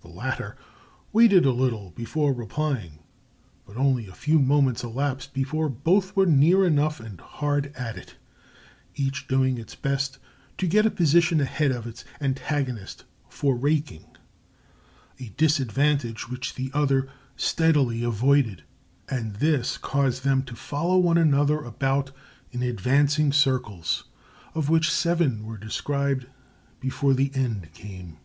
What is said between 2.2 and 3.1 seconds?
replying,